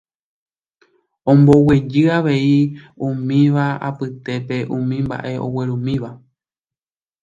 omboguejy 1.31 2.03
avei 2.17 2.57
umíva 3.05 3.65
apytépe 3.87 4.57
umi 4.75 4.97
mba'e 5.05 5.33
oguerumíva. 5.45 6.09